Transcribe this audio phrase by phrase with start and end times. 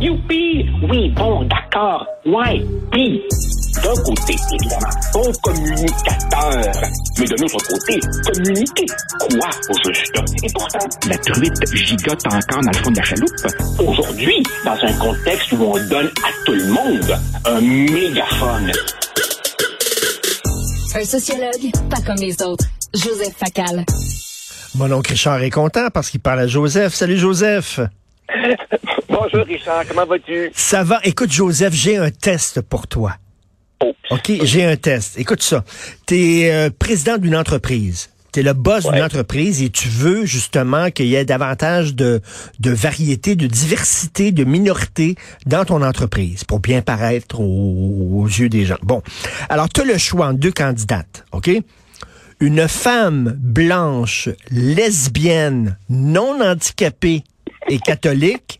[0.00, 0.66] Youpi!
[0.90, 2.04] Oui, bon, d'accord.
[2.24, 3.22] Ouais, pis.
[3.76, 6.72] D'un côté, évidemment, bon communicateur.
[7.18, 8.86] Mais de l'autre côté, communiquer
[9.20, 10.16] quoi au juste?
[10.42, 13.46] Et pourtant, la truite gigote encore dans le fond de la chaloupe.
[13.78, 18.72] Aujourd'hui, dans un contexte où on donne à tout le monde un mégaphone.
[20.96, 22.64] Un sociologue, pas comme les autres.
[22.94, 23.84] Joseph Facal.
[24.74, 26.94] Mon oncle Richard est content parce qu'il parle à Joseph.
[26.94, 27.78] Salut Joseph.
[29.08, 30.50] Bonjour Richard, comment vas-tu?
[30.54, 31.00] Ça va.
[31.04, 33.14] Écoute Joseph, j'ai un test pour toi.
[33.82, 33.92] Oh.
[34.10, 35.18] OK, j'ai un test.
[35.18, 35.64] Écoute ça.
[36.06, 38.10] Tu es président d'une entreprise.
[38.32, 38.92] Tu es le boss Ouais.
[38.94, 42.20] d'une entreprise et tu veux justement qu'il y ait davantage de,
[42.60, 45.14] de variété, de diversité, de minorité
[45.46, 48.76] dans ton entreprise pour bien paraître aux, aux yeux des gens.
[48.82, 49.02] Bon.
[49.48, 51.24] Alors, tu as le choix entre deux candidates.
[51.32, 51.50] OK?
[52.40, 57.24] Une femme blanche, lesbienne, non handicapée
[57.68, 58.58] et catholique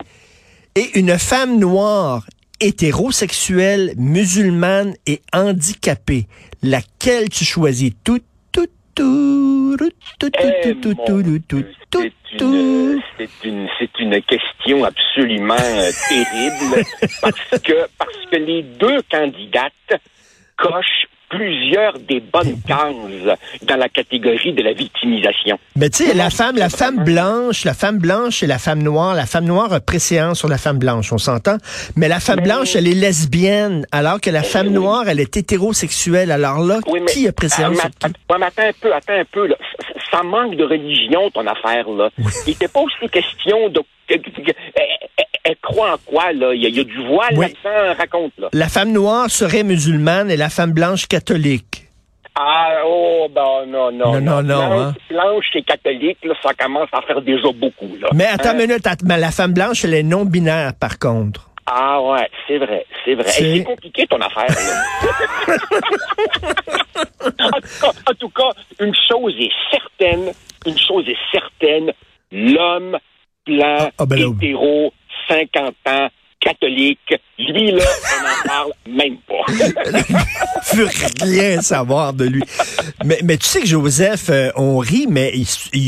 [0.74, 2.26] et une femme noire
[2.60, 6.26] hétérosexuelle, musulmane et handicapée.
[6.62, 7.92] Laquelle tu choisis?
[8.04, 8.20] Tout,
[8.52, 12.54] tout, tout, tout, tout, Eh, tout, tout, tout, tout, tout, c'est tout.
[12.54, 16.84] une, c'est une, c'est une question absolument euh, terrible
[17.20, 19.72] parce que, parce que les deux candidates
[20.56, 22.94] cochent plusieurs des bonnes cases
[23.62, 25.58] dans la catégorie de la victimisation.
[25.76, 29.14] Mais tu sais, la femme, la femme blanche, la femme blanche et la femme noire,
[29.14, 31.56] la femme noire a préséance sur la femme blanche, on s'entend?
[31.96, 34.72] Mais la femme Mais- blanche, elle est lesbienne, alors que la femme oui.
[34.74, 36.30] noire, elle est hétérosexuelle.
[36.30, 38.06] Alors là, Oui, mais- qui a préséance sur qui?
[38.06, 39.46] ouais, mais attends un peu, attends un peu.
[39.46, 39.56] Là.
[40.10, 41.88] Ça, ça manque de religion, ton affaire.
[41.90, 42.10] là.
[42.46, 43.80] Il n'était pas aussi question de...
[45.48, 46.52] Elle, croit en quoi, là?
[46.54, 47.46] Il y a, il y a du voile Oui.
[47.64, 48.48] là-dedans, raconte, là.
[48.52, 51.84] La femme noire serait musulmane et la femme blanche catholique.
[52.38, 54.12] Ah, oh, ben non, non.
[54.14, 54.94] Non, non, non, Blanche, hein.
[55.08, 58.08] blanche et catholique, là, ça commence à faire déjà beaucoup, là.
[58.12, 58.58] Mais attends Hein?
[58.60, 61.48] une minute, mais la femme blanche, elle est non-binaire, par contre.
[61.64, 63.24] Ah ouais, c'est vrai, c'est vrai.
[63.28, 64.46] C'est- compliqué ton affaire.
[64.48, 65.56] là.
[67.40, 70.32] en, tout cas, en tout cas, une chose est certaine,
[70.66, 71.92] une chose est certaine,
[72.30, 72.98] l'homme
[73.46, 74.92] blanc, Ah, ah, ben hétéro,
[75.28, 76.08] 50 ans,
[76.40, 79.52] catholique, lui là, on n'en parle même pas.
[80.72, 80.88] Je veux
[81.22, 82.42] rien savoir de lui.
[83.04, 85.32] Mais, mais tu sais que Joseph, euh, on rit, mais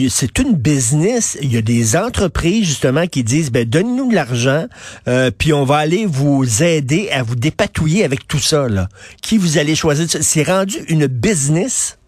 [0.09, 1.39] c'est une business.
[1.43, 4.65] Il y a des entreprises justement qui disent, ben donnez-nous de l'argent,
[5.07, 8.69] euh, puis on va aller vous aider à vous dépatouiller avec tout ça.
[8.69, 8.89] Là.
[9.23, 10.07] Qui vous allez choisir?
[10.09, 11.99] C'est rendu une business?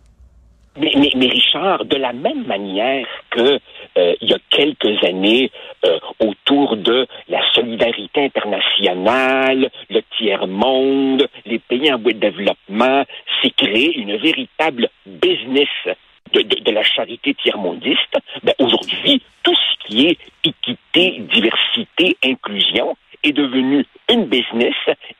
[0.78, 3.58] Mais, mais, mais Richard, de la même manière que
[4.00, 5.50] euh, il y a quelques années,
[5.84, 13.04] euh, autour de la solidarité internationale, le tiers-monde, les pays en voie de développement,
[13.40, 15.68] s'est créé une véritable business
[16.32, 18.16] de, la charité tiers-mondiste.
[18.42, 24.74] Ben, Aujourd'hui, tout ce qui est équité, diversité, inclusion est devenu une business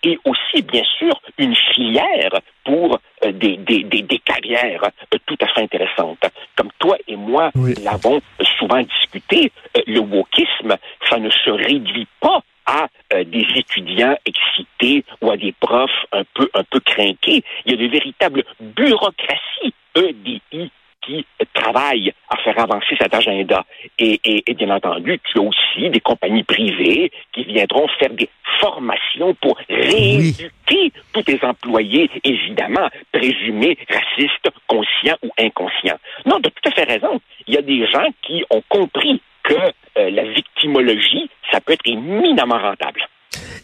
[0.05, 2.99] et aussi, bien sûr, une filière pour
[3.33, 6.25] des, des, des, des carrières euh, tout à fait intéressantes.
[6.57, 7.75] Comme toi et moi Oui.
[7.83, 8.21] l'avons
[8.59, 10.77] souvent discuté, euh, le wokisme,
[11.09, 16.23] ça ne se réduit pas à euh, des étudiants excités ou à des profs un
[16.35, 17.43] peu un peu crinqués.
[17.65, 20.71] Il y a de véritables bureaucraties EDI
[21.03, 23.65] qui travaillent à faire avancer cet agenda.
[23.99, 28.29] Et, et, et bien entendu, tu as aussi des compagnies privées qui viendront faire des
[28.61, 35.99] formations pour rééduquer tous tes employés, évidemment, présumés racistes, conscients ou inconscients.
[36.27, 37.21] Non, tu as tout à fait raison.
[37.47, 39.55] Il y a des gens qui ont compris que
[39.99, 43.09] euh, la victimologie, ça peut être éminemment rentable.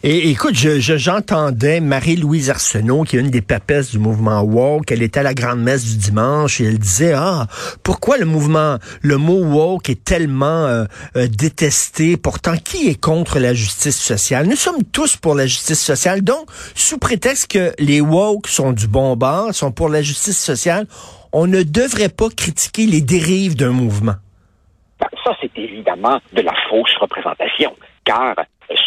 [0.03, 4.91] Et écoute, je, je- j'entendais Marie-Louise Arsenault, qui est une des papesses du mouvement woke.
[4.91, 7.47] Elle était à la grande messe du dimanche et elle disait ah
[7.83, 10.85] pourquoi le mouvement, le mot woke est tellement euh,
[11.17, 12.15] euh, détesté?
[12.15, 14.45] Pourtant, qui est contre la justice sociale?
[14.47, 16.21] Nous sommes tous pour la justice sociale.
[16.21, 20.87] Donc, sous prétexte que les woke sont du bon bord, sont pour la justice sociale,
[21.33, 24.15] on ne devrait pas critiquer les dérives d'un mouvement.
[24.99, 27.75] Ben, ça, c'est évidemment de la fausse représentation,
[28.07, 28.35] car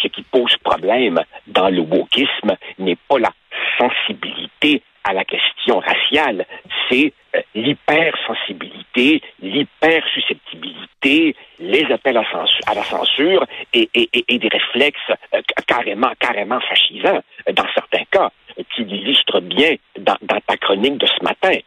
[0.01, 3.31] ce qui pose problème dans le wokisme n'est pas la
[3.77, 6.45] sensibilité à la question raciale,
[6.87, 14.99] c'est euh, l'hypersensibilité, l'hypersusceptibilité, les appels à, la censure et, et- et- et des réflexes
[15.33, 18.29] euh, carrément, carrément fascisants euh, dans certains cas.
[18.75, 21.57] Tu l'illustres bien dans, dans ta chronique de ce matin,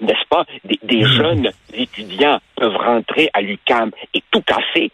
[0.00, 0.44] n'est-ce pas?
[0.64, 4.90] Des, des jeunes étudiants peuvent rentrer à l'UCAM et tout casser,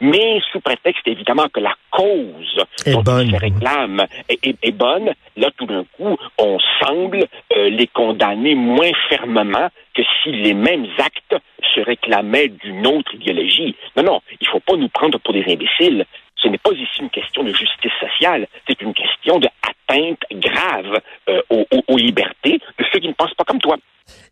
[0.00, 3.30] mais sous prétexte évidemment que la cause Est dont bonne.
[3.30, 8.54] se réclament est, est- est bonne, là tout d'un coup, on semble euh, les condamner
[8.54, 11.36] moins fermement que si les mêmes actes
[11.74, 13.74] se réclamaient d'une autre idéologie.
[13.96, 16.04] Non, non, il faut pas nous prendre pour des imbéciles.
[16.36, 21.00] ce n'est pas ici une question de justice sociale, c'est une question de atteinte grave
[21.28, 23.76] euh, aux, aux, libertés de ceux qui ne pensent pas comme toi.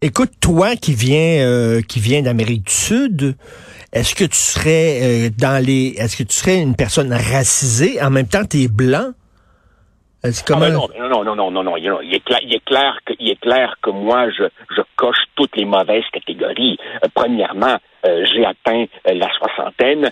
[0.00, 3.36] Écoute, toi qui viens euh, qui viens d'Amérique du Sud,
[3.96, 8.00] est-ce que tu serais euh, dans les est-ce que tu serais une personne racisée?
[8.02, 9.12] En même temps tu es blanc
[10.24, 13.12] ah ben non, non, non, non, non, non, il est clair, il est clair que,
[13.20, 14.44] il est clair que moi, je,
[14.74, 16.78] je coche toutes les mauvaises catégories.
[17.04, 17.76] Euh, premièrement,
[18.06, 20.10] euh, j'ai atteint euh, la soixantaine,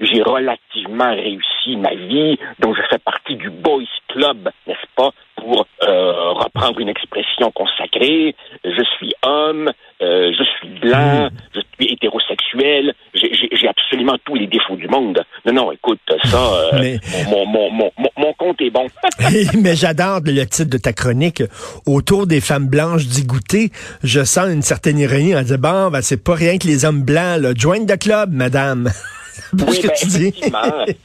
[0.00, 5.66] j'ai relativement réussi ma vie, donc je fais partie du boys club, n'est-ce pas, pour
[5.80, 8.34] reprendre une expression consacrée.
[8.64, 9.70] Je suis homme,
[10.00, 11.36] je suis blanc, hmm.
[11.54, 12.94] je suis hétérosexuel,
[13.32, 15.24] j'ai absolument tous les défauts du monde.
[15.44, 16.70] Non, non, écoute, ça,
[17.30, 18.86] mon, mon, mon, mon, compte est bon.
[19.60, 21.42] mais j'adore le titre de ta chronique,
[21.86, 23.70] Autour des femmes blanches dégoûtées.
[24.02, 27.02] Je sens une certaine ironie en disant, bon, ben, c'est pas rien que les hommes
[27.02, 27.52] blancs, là.
[27.54, 28.90] Join the club, madame.
[29.52, 30.50] oui, que ben, tu dis.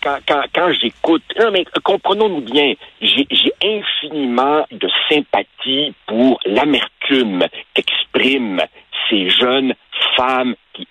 [0.04, 8.64] quand, quand, quand j'écoute, non mais comprenons-nous bien, j'ai infiniment de sympathie pour l'amertume qu'expriment
[9.10, 9.74] ces jeunes
[10.16, 10.88] femmes qui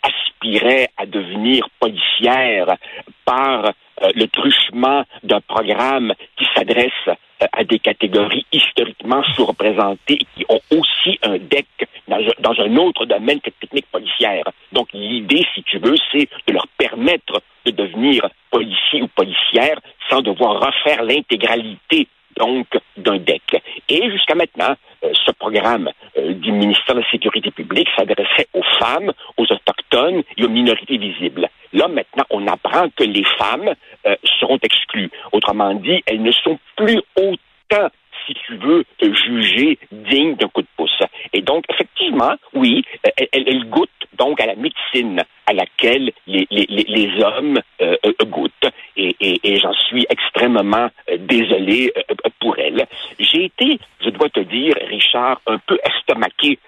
[0.97, 2.77] à devenir policières
[3.25, 3.67] par
[4.03, 10.45] euh, le truchement d'un programme qui s'adresse euh, à des catégories historiquement sous-représentées et qui
[10.49, 11.67] ont aussi un deck
[12.09, 14.45] dans, un autre domaine que technique policière.
[14.73, 20.23] Donc l'idée, si tu veux, c'est de leur permettre de devenir policiers ou policières sans
[20.23, 22.67] devoir refaire l'intégralité donc
[22.97, 23.63] d'un deck.
[23.89, 24.75] Et jusqu'à maintenant,
[25.05, 25.91] euh, ce programme
[26.35, 31.49] du ministère de la Sécurité publique s'adressait aux femmes, aux autochtones et aux minorités visibles.
[31.73, 33.75] Là, maintenant, on apprend que les femmes
[34.07, 35.11] euh, seront exclues.
[35.33, 37.89] Autrement dit, elles ne sont plus autant
[38.27, 41.03] si tu veux, juger digne d'un coup de pouce.
[41.33, 42.85] Et donc, effectivement, oui,
[43.17, 43.91] elle, elle, goûte
[44.21, 48.71] donc à la médecine à laquelle les, hommes euh, euh, goûtent.
[48.97, 51.93] Et j'en suis extrêmement euh, désolé
[52.39, 52.87] pour elle.
[53.19, 56.59] J'ai été, je dois te dire, Richard, un peu estomaqué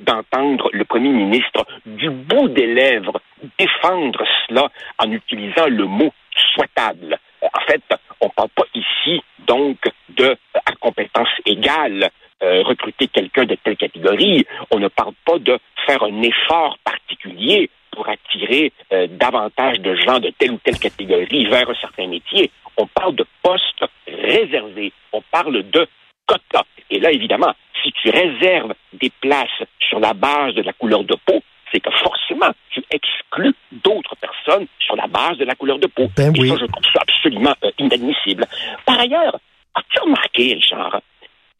[0.00, 3.20] d'entendre le premier ministre du bout des lèvres
[3.56, 4.68] défendre cela
[4.98, 6.12] en utilisant le mot
[6.54, 7.16] souhaitable.
[7.40, 7.82] En fait,
[8.20, 9.78] on ne parle pas ici donc
[10.08, 12.10] de à compétence égale
[12.42, 14.44] euh, recruter quelqu'un de telle catégorie.
[14.70, 20.18] On ne parle pas de faire un effort particulier pour attirer euh, davantage de gens
[20.18, 22.50] de telle ou telle catégorie vers un certain métier.
[22.76, 24.92] On parle de postes réservés.
[25.12, 25.86] On parle de
[26.26, 26.64] quotas.
[26.90, 27.52] Et là, évidemment,
[27.82, 31.42] si tu réserves des places sur la base de la couleur de peau,
[31.72, 36.10] c'est que forcément, tu exclus d'autres personnes sur la base de la couleur de peau.
[36.16, 38.46] Ben Et ça, je trouve ça absolument euh, inadmissible.
[38.84, 39.38] Par ailleurs,
[39.74, 41.00] as-tu remarqué, Richard,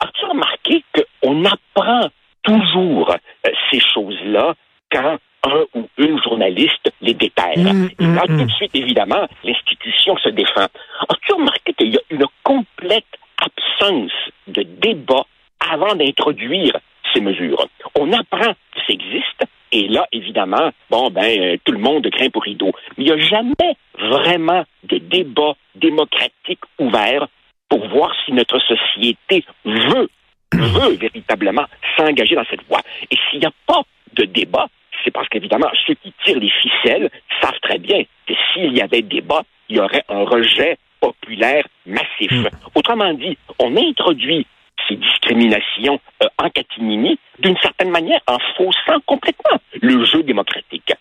[0.03, 2.09] as-tu remarqué qu'on apprend
[2.43, 4.55] toujours euh, ces choses-là
[4.91, 7.57] quand un ou une journaliste les déterre?
[7.57, 8.51] Mm, Et là, mm, tout de mm.
[8.51, 10.67] suite, évidemment, l'institution se défend.
[11.09, 13.05] As-tu remarqué qu'il y a une complète
[13.39, 14.13] absence
[14.49, 15.25] de débat
[15.61, 16.77] avant d'introduire
[17.13, 17.67] ces mesures?
[17.99, 22.29] On apprend que ça existe, et là, évidemment, bon, ben, euh, tout le monde craint
[22.31, 22.73] pour rideau.
[22.97, 27.27] Mais il n'y a jamais vraiment de débat démocratique ouvert
[27.73, 30.11] pour voir si notre société veut,
[30.53, 31.65] veut véritablement
[31.97, 32.83] s'engager dans cette voie.
[33.11, 33.81] Et s'il n'y a pas
[34.13, 34.67] de débat,
[35.03, 37.09] c'est parce qu'évidemment, ceux qui tirent les ficelles
[37.41, 42.31] savent très bien que s'il y avait débat, il y aurait un rejet populaire massif.
[42.31, 42.49] Hmm.
[42.75, 44.47] Autrement dit, on introduit
[44.87, 50.93] ces discriminations euh, en catimini d'une certaine manière en faussant complètement le jeu démocratique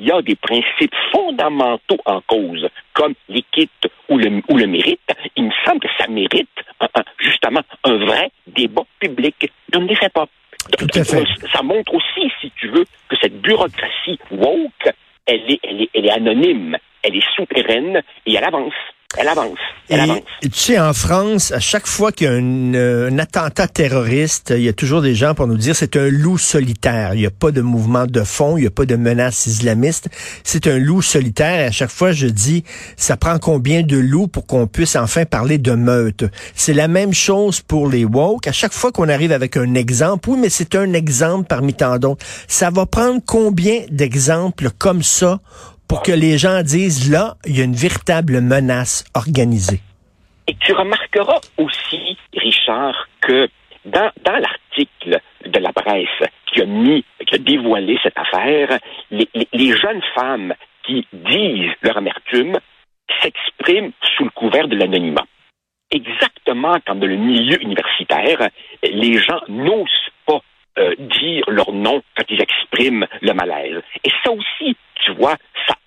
[0.00, 5.00] il y a des principes fondamentaux en cause, comme l'équité ou le, ou le mérite,
[5.36, 6.48] il me semble que ça mérite
[7.18, 9.52] justement un vrai débat public.
[9.72, 10.26] Je ne le fait pas.
[11.52, 14.94] Ça montre aussi, si tu veux, que cette bureaucratie woke,
[15.26, 18.72] elle est, elle est, elle est anonyme, elle est souterraine et elle avance.
[19.16, 19.58] Elle avance.
[19.88, 20.20] Elle avance.
[20.40, 24.68] Tu sais, en France, à chaque fois qu'il y a un, attentat terroriste, il y
[24.68, 27.14] a toujours des gens pour nous dire c'est un loup solitaire.
[27.14, 30.08] Il n'y a pas de mouvement de fond, il n'y a pas de menace islamiste.
[30.44, 31.58] C'est un loup solitaire.
[31.58, 32.62] Et à chaque fois, je dis,
[32.96, 36.24] ça prend combien de loups pour qu'on puisse enfin parler de meute?
[36.54, 38.46] C'est la même chose pour les woke.
[38.46, 41.98] À chaque fois qu'on arrive avec un exemple, oui, mais c'est un exemple parmi tant
[41.98, 42.24] d'autres.
[42.46, 45.40] Ça va prendre combien d'exemples comme ça
[45.90, 49.80] pour que les gens disent là, il y a une véritable menace organisée.
[50.46, 53.48] Et tu remarqueras aussi, Richard, que
[53.84, 58.78] dans, dans l'article de la presse qui a mis, qui a dévoilé cette affaire,
[59.10, 60.54] les, jeunes femmes
[60.86, 62.56] qui disent leur amertume
[63.20, 65.26] s'expriment sous le couvert de l'anonymat.
[65.90, 68.48] Exactement comme dans le milieu universitaire,
[68.84, 70.38] les gens n'osent pas
[70.78, 73.82] euh, dire leur nom quand ils expriment le malaise.
[74.04, 75.36] Et ça aussi, tu vois,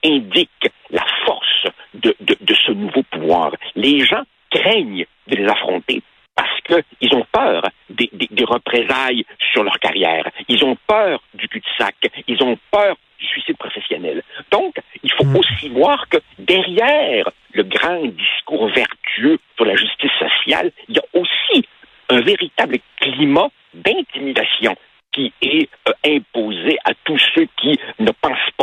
[0.04, 3.52] indique la force de, de, de ce nouveau pouvoir.
[3.76, 6.02] Les gens craignent de les affronter
[6.36, 10.30] parce qu'ils ont peur des, des, des, représailles sur leur carrière.
[10.48, 11.96] Ils ont peur du cul-de-sac.
[12.28, 14.24] Ils ont peur du suicide professionnel.
[14.52, 15.36] Donc, il faut mmh.
[15.36, 21.04] aussi voir que derrière le grand discours vertueux sur la justice sociale, il y a
[21.14, 21.66] aussi
[22.10, 24.76] un véritable climat d'intimidation
[25.12, 28.63] qui est euh, imposé à tous ceux qui ne pensent pas,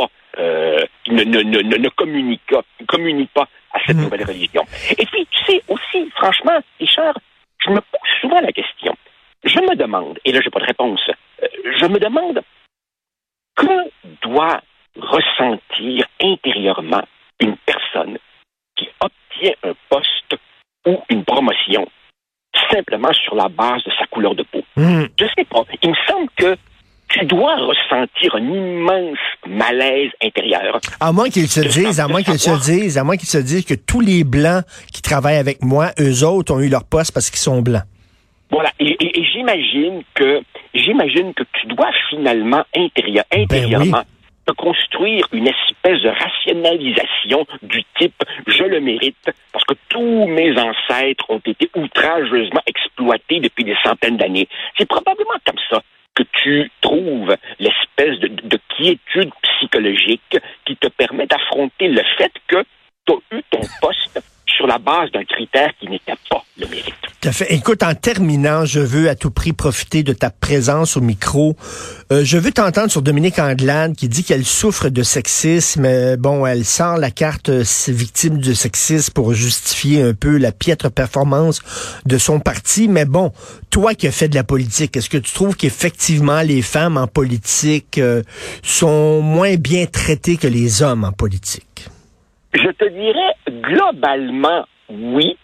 [1.11, 2.55] ne, ne, ne, ne communiquent,
[2.87, 4.01] communiquent pas à cette mmh.
[4.01, 4.63] nouvelle religion.
[4.97, 7.17] Et puis, tu sais aussi, franchement, Richard,
[7.65, 8.95] je me pose souvent la question.
[9.43, 11.47] Je me demande, et là, je n'ai pas de réponse, euh,
[11.79, 12.41] je me demande
[13.55, 13.91] que
[14.21, 14.61] doit
[14.95, 17.03] ressentir intérieurement
[17.39, 18.17] une personne
[18.75, 20.35] qui obtient un poste
[20.85, 21.87] ou une promotion
[22.69, 24.61] simplement sur la base de sa couleur de peau.
[24.75, 25.05] Mmh.
[25.19, 25.63] Je sais pas.
[25.81, 26.57] Il me semble que
[27.21, 30.79] tu dois ressentir un immense malaise intérieur.
[30.99, 33.65] À moins qu'ils se disent, à moins qu'ils se disent, à moins qu'ils se disent
[33.65, 37.29] que tous les blancs qui travaillent avec moi, eux autres ont eu leur poste parce
[37.29, 37.83] qu'ils sont blancs.
[38.49, 38.71] Voilà.
[38.79, 40.41] Et, et, et j'imagine que,
[40.73, 44.11] j'imagine que tu dois finalement intérieur, intérieurement ben oui
[44.47, 50.51] de construire une espèce de rationalisation du type je le mérite parce que tous mes
[50.57, 54.47] ancêtres ont été outrageusement exploités depuis des centaines d'années.
[54.79, 55.83] C'est probablement comme ça
[56.33, 62.63] tu trouves l'espèce de, de, quiétude psychologique qui te permet d'affronter le fait que
[63.05, 67.00] tu as eu ton poste sur la base d'un critère qui n'était pas le mérite.
[67.49, 71.55] Écoute, en terminant, je veux à tout prix profiter de ta présence au micro.
[72.11, 75.85] Euh, je veux t'entendre sur Dominique Anglade qui dit qu'elle souffre de sexisme.
[75.85, 80.51] Euh, bon, elle sort la carte euh, victime de sexisme pour justifier un peu la
[80.51, 81.61] piètre performance
[82.07, 82.87] de son parti.
[82.87, 83.31] Mais bon,
[83.69, 87.05] toi qui as fait de la politique, est-ce que tu trouves qu'effectivement les femmes en
[87.05, 88.01] politique
[88.63, 91.87] sont moins bien traitées que les hommes en politique?
[92.55, 95.37] Je te dirais globalement oui,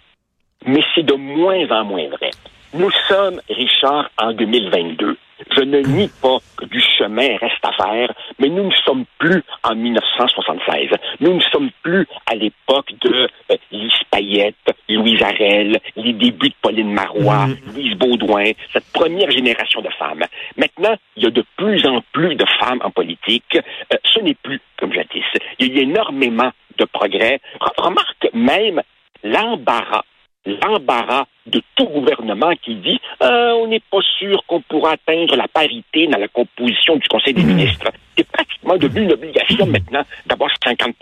[0.65, 2.31] mais c'est de moins en moins vrai.
[2.73, 5.17] Nous sommes, Richard, en 2022.
[5.55, 9.41] Je ne nie pas que du chemin reste à faire, mais nous ne sommes plus
[9.63, 10.89] en 1976.
[11.21, 14.55] Nous ne sommes plus à l'époque de euh, Lise Payette,
[14.89, 17.55] Louise Arel, les débuts de Pauline Marois, mmh.
[17.73, 20.25] Louise Baudouin, cette première génération de femmes.
[20.57, 23.55] Maintenant, il y a de plus en plus de femmes en politique.
[23.55, 25.23] Euh, ce n'est plus comme jadis.
[25.59, 27.39] Il y a eu énormément de progrès.
[27.77, 28.81] Remarque même
[29.23, 30.03] l'embarras
[30.47, 35.47] l'embarras de tout gouvernement qui dit euh, on n'est pas sûr qu'on pourra atteindre la
[35.47, 37.89] parité dans la composition du Conseil des ministres.
[38.17, 40.95] C'est pratiquement devenu une obligation maintenant d'avoir 50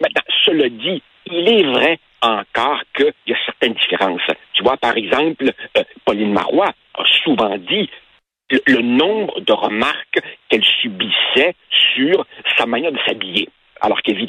[0.00, 4.20] Maintenant, cela dit, il est vrai encore qu'il y a certaines différences.
[4.52, 7.90] Tu vois, par exemple, euh, Pauline Marois a souvent dit
[8.50, 11.54] le, le nombre de remarques qu'elle subissait
[11.94, 12.24] sur
[12.56, 13.48] sa manière de s'habiller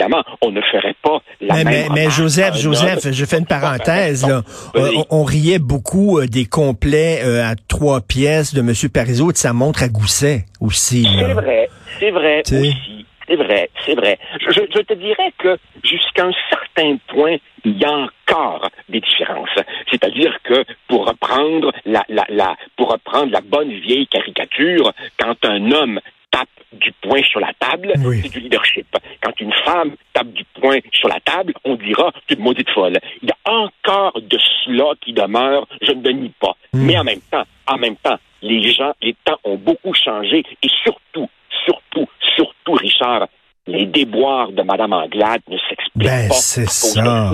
[0.02, 1.94] alors qu'évidemment, on ne ferait pas la mais, même.
[1.94, 4.28] Mais, mais Joseph, Joseph, je fais une parenthèse.
[4.28, 4.42] Là.
[4.76, 8.74] On, on, riait beaucoup euh, des complets euh, à trois pièces de M.
[8.94, 11.08] Parizeau de sa montre à gousset aussi.
[11.20, 13.06] C'est vrai, c'est vrai aussi.
[13.28, 14.20] C'est vrai, c'est vrai.
[14.42, 19.48] Je, je, te dirais que jusqu'à un certain point, il y a encore des différences.
[19.90, 25.72] C'est-à-dire que pour reprendre la, la, la, pour reprendre la bonne vieille caricature, quand un
[25.72, 28.22] homme tape du poing sur la table, oui.
[28.24, 28.88] c'est du leadership.
[29.22, 32.98] Quand une femme tape du poing sur la table, on dira c'est une maudite folle.
[33.22, 36.56] Il y a encore de cela qui demeure, je ne le nie pas.
[36.74, 36.86] Mm.
[36.86, 40.68] Mais en même temps, en même temps, les gens, les temps ont beaucoup changé et
[40.84, 41.30] surtout,
[41.66, 43.28] surtout, surtout, Richard,
[43.68, 46.34] les déboires de Mme Anglade ne s'expliquent ben, pas.
[46.34, 47.32] C'est ça.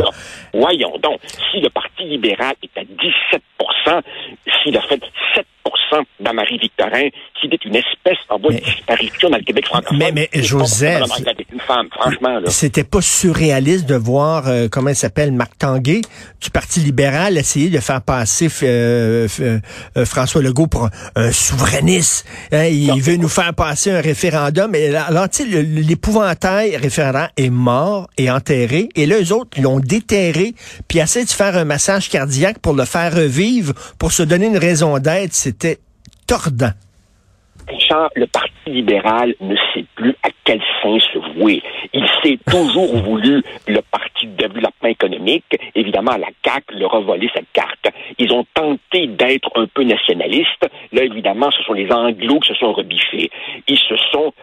[0.53, 1.19] Voyons donc,
[1.51, 3.41] si le Parti libéral est à 17
[4.63, 5.01] s'il a fait
[6.45, 9.97] 7 dans Victorin, qui est une espèce en voie de disparition dans le Québec francophone.
[9.97, 11.03] Mais, mais Joseph.
[12.47, 16.01] C'était pas surréaliste de voir, euh, comment elle s'appelle, Marc Tanguay,
[16.41, 22.25] du Parti libéral, essayer de faire passer euh, euh, François Legault pour un, un souverainiste.
[22.51, 24.73] Hein, il non, veut nous faire passer un référendum.
[24.75, 28.89] Et alors, tu sais, l'épouvantail référendum est mort et enterré.
[28.95, 30.53] Et là, eux autres l'ont déterré,
[30.87, 34.57] puis essaient de faire un massage cardiaque pour le faire revivre, pour se donner une
[34.57, 35.33] raison d'être.
[35.33, 35.79] C'était
[36.27, 36.71] tordant.
[37.67, 41.61] Richard, le Parti libéral ne sait plus à quel sein se vouer.
[41.93, 45.57] Il s'est toujours voulu le parti de développement économique.
[45.75, 47.87] Évidemment, la CAQ leur a volé cette carte.
[48.17, 50.67] Ils ont tenté d'être un peu nationalistes.
[50.93, 53.29] Là, évidemment, ce sont les anglos qui se sont rebiffés.
[53.67, 54.33] Ils se sont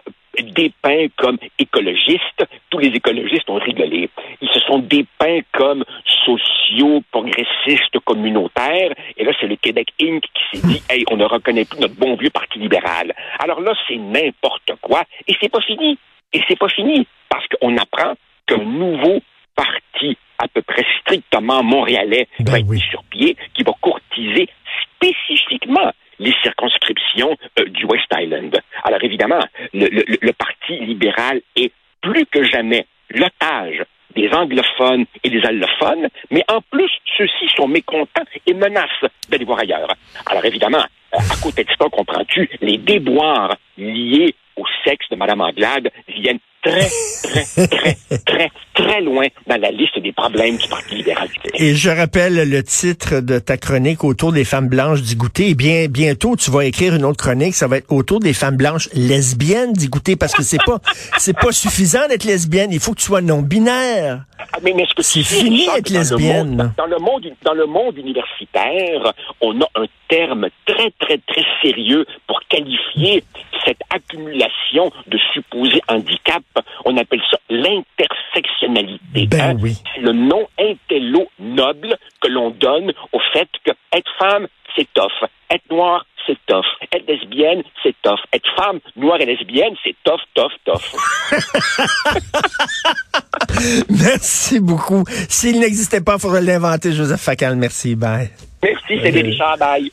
[0.43, 2.45] dépeints comme écologistes.
[2.69, 4.09] Tous les écologistes ont rigolé.
[4.41, 5.83] Ils se sont dépeints comme
[6.25, 8.93] sociaux, progressistes, communautaires.
[9.17, 10.21] Et là, c'est le Québec Inc.
[10.21, 13.13] qui s'est dit, hey, on ne reconnaît plus notre bon vieux Parti libéral.
[13.39, 15.03] Alors là, c'est n'importe quoi.
[15.27, 15.97] Et c'est pas fini.
[16.33, 17.07] Et c'est pas fini.
[17.29, 18.13] Parce qu'on apprend
[18.47, 19.21] qu'un nouveau
[19.55, 22.77] parti à peu près strictement montréalais Ben va être oui.
[22.77, 24.49] mis sur pied, qui va courtiser
[24.97, 28.57] spécifiquement les circonscriptions euh, du West Island.
[28.83, 29.43] Alors évidemment,
[29.73, 33.83] le, Parti libéral est plus que jamais l'otage
[34.15, 39.59] des anglophones et des allophones, mais en plus, ceux-ci sont mécontents et menacent d'aller voir
[39.59, 39.93] ailleurs.
[40.25, 45.41] Alors évidemment, euh, à côté de ça, comprends-tu, les déboires liés au sexe de Mme
[45.41, 46.89] Anglade viennent très,
[47.23, 51.61] très, très, très, très loin dans la liste des problèmes du Parti libéral du Québec.
[51.61, 55.49] Et je rappelle le titre de ta chronique autour des femmes blanches d'Igouté.
[55.49, 57.53] Et bien, bientôt, tu vas écrire une autre chronique.
[57.55, 60.79] Ça va être autour des femmes blanches lesbiennes d'Igouté parce que c'est pas,
[61.17, 62.71] c'est pas suffisant d'être lesbienne.
[62.71, 64.23] Il faut que tu sois non-binaire.
[64.39, 66.55] Ah, mais, mais que tu C'est fini d'être le lesbienne.
[66.57, 71.43] monde- Dans le monde, dans le monde universitaire, on a un terme très, très, très
[71.61, 73.23] sérieux pour qualifier
[73.65, 76.43] cette accumulation de supposés handicaps.
[76.85, 79.27] On appelle ça l'intersectionnalité.
[79.27, 79.57] Ben hein.
[79.61, 79.77] oui.
[79.93, 85.11] C'est le nom intello noble que l'on donne au fait que être femme, c'est tough.
[85.49, 86.65] Être noir, c'est tough.
[86.91, 88.19] Être lesbienne, c'est tough.
[88.33, 90.95] Être femme, noire et lesbienne, c'est tough, tough, tough.
[93.89, 95.03] Merci beaucoup.
[95.29, 97.55] S'il n'existait pas, il faudrait l'inventer, Joseph Facal.
[97.55, 97.95] Merci.
[97.95, 98.29] Bye.
[98.63, 99.57] Merci, c'est Euh, Richard.
[99.57, 99.91] Bye.